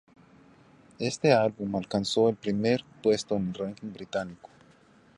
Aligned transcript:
Este 0.97 1.31
álbum 1.31 1.75
alcanzó 1.75 2.27
el 2.27 2.35
primer 2.35 2.83
puesto 3.03 3.35
en 3.35 3.49
el 3.49 3.53
ranking 3.53 3.93
británico. 3.93 4.49